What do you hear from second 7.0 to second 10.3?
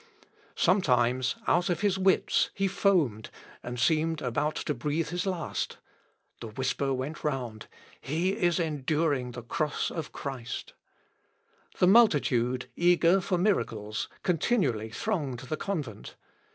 round, "He is enduring the cross of